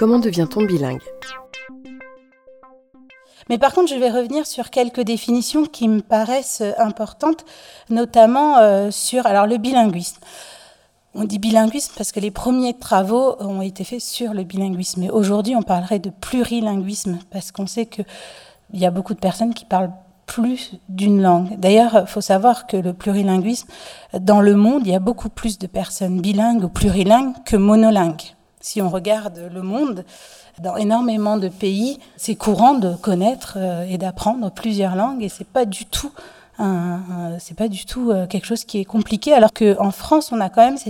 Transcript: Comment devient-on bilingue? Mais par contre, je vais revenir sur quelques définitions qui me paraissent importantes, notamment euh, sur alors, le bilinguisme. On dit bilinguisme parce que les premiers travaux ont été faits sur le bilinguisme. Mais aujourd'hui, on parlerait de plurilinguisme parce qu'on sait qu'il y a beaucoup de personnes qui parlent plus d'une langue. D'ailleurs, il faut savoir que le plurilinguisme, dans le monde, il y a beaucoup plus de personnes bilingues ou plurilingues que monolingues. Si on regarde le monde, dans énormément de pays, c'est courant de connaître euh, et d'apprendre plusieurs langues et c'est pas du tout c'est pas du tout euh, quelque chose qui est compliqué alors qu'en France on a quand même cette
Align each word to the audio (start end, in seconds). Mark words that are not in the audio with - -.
Comment 0.00 0.18
devient-on 0.18 0.64
bilingue? 0.64 1.02
Mais 3.50 3.58
par 3.58 3.74
contre, 3.74 3.90
je 3.90 3.96
vais 3.96 4.08
revenir 4.08 4.46
sur 4.46 4.70
quelques 4.70 5.02
définitions 5.02 5.66
qui 5.66 5.88
me 5.88 6.00
paraissent 6.00 6.62
importantes, 6.78 7.44
notamment 7.90 8.56
euh, 8.56 8.90
sur 8.90 9.26
alors, 9.26 9.46
le 9.46 9.58
bilinguisme. 9.58 10.16
On 11.14 11.24
dit 11.24 11.38
bilinguisme 11.38 11.92
parce 11.98 12.12
que 12.12 12.20
les 12.20 12.30
premiers 12.30 12.72
travaux 12.78 13.36
ont 13.40 13.60
été 13.60 13.84
faits 13.84 14.00
sur 14.00 14.32
le 14.32 14.42
bilinguisme. 14.42 15.02
Mais 15.02 15.10
aujourd'hui, 15.10 15.54
on 15.54 15.60
parlerait 15.60 15.98
de 15.98 16.08
plurilinguisme 16.08 17.18
parce 17.30 17.52
qu'on 17.52 17.66
sait 17.66 17.84
qu'il 17.84 18.06
y 18.72 18.86
a 18.86 18.90
beaucoup 18.90 19.12
de 19.12 19.20
personnes 19.20 19.52
qui 19.52 19.66
parlent 19.66 19.92
plus 20.24 20.72
d'une 20.88 21.20
langue. 21.20 21.58
D'ailleurs, 21.58 21.98
il 22.00 22.06
faut 22.06 22.22
savoir 22.22 22.66
que 22.66 22.78
le 22.78 22.94
plurilinguisme, 22.94 23.68
dans 24.18 24.40
le 24.40 24.54
monde, 24.54 24.86
il 24.86 24.92
y 24.92 24.96
a 24.96 24.98
beaucoup 24.98 25.28
plus 25.28 25.58
de 25.58 25.66
personnes 25.66 26.22
bilingues 26.22 26.64
ou 26.64 26.70
plurilingues 26.70 27.34
que 27.44 27.56
monolingues. 27.56 28.32
Si 28.60 28.82
on 28.82 28.90
regarde 28.90 29.50
le 29.52 29.62
monde, 29.62 30.04
dans 30.60 30.76
énormément 30.76 31.38
de 31.38 31.48
pays, 31.48 31.98
c'est 32.16 32.34
courant 32.34 32.74
de 32.74 32.94
connaître 32.94 33.54
euh, 33.56 33.86
et 33.88 33.96
d'apprendre 33.96 34.50
plusieurs 34.50 34.94
langues 34.94 35.22
et 35.22 35.28
c'est 35.28 35.46
pas 35.46 35.64
du 35.64 35.86
tout 35.86 36.12
c'est 37.38 37.56
pas 37.56 37.68
du 37.68 37.86
tout 37.86 38.10
euh, 38.10 38.26
quelque 38.26 38.46
chose 38.46 38.64
qui 38.64 38.80
est 38.80 38.84
compliqué 38.84 39.32
alors 39.32 39.52
qu'en 39.52 39.90
France 39.90 40.30
on 40.30 40.40
a 40.40 40.50
quand 40.50 40.62
même 40.62 40.76
cette 40.76 40.88